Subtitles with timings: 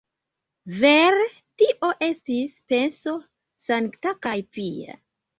[0.83, 1.25] Vere,
[1.61, 3.13] tio estis penso
[3.67, 4.97] sankta kaj pia.